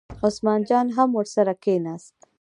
[0.25, 2.15] عثمان جان هم ورسره کېناست.